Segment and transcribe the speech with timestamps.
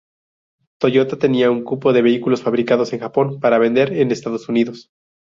[0.79, 4.89] Toyota tenía un cupo de vehículos fabricados en Japón para vender en Estados Unidos.